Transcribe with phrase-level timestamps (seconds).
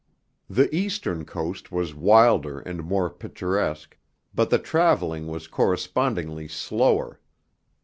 [0.49, 3.99] The Eastern coast was wilder and more picturesque,
[4.33, 7.19] but the traveling was correspondingly slower.